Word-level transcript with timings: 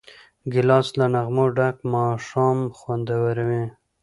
ګیلاس 0.51 0.87
له 0.99 1.05
نغمو 1.13 1.45
ډک 1.57 1.77
ماښام 1.93 2.59
خوندوروي. 2.77 3.65